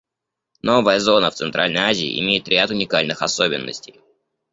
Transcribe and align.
Новая 0.63 0.99
зона 0.99 1.29
в 1.29 1.35
Центральной 1.35 1.81
Азии 1.81 2.19
имеет 2.19 2.47
ряд 2.47 2.71
уникальных 2.71 3.21
особенностей. 3.21 4.01